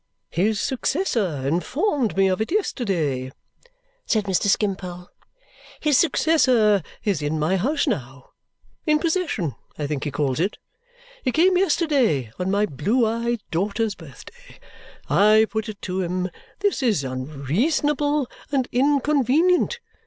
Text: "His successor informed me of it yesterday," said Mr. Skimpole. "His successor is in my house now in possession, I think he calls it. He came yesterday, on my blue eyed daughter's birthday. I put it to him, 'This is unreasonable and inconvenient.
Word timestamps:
"His 0.31 0.59
successor 0.59 1.43
informed 1.47 2.17
me 2.17 2.27
of 2.27 2.41
it 2.41 2.51
yesterday," 2.51 3.31
said 4.07 4.23
Mr. 4.23 4.47
Skimpole. 4.47 5.11
"His 5.79 5.95
successor 5.95 6.81
is 7.03 7.21
in 7.21 7.37
my 7.37 7.55
house 7.55 7.85
now 7.85 8.31
in 8.87 8.97
possession, 8.97 9.53
I 9.77 9.85
think 9.85 10.03
he 10.03 10.09
calls 10.09 10.39
it. 10.39 10.57
He 11.21 11.31
came 11.31 11.55
yesterday, 11.55 12.31
on 12.39 12.49
my 12.49 12.65
blue 12.65 13.05
eyed 13.05 13.43
daughter's 13.51 13.93
birthday. 13.93 14.57
I 15.07 15.45
put 15.51 15.69
it 15.69 15.79
to 15.83 16.01
him, 16.01 16.31
'This 16.61 16.81
is 16.81 17.03
unreasonable 17.03 18.27
and 18.51 18.67
inconvenient. 18.71 19.79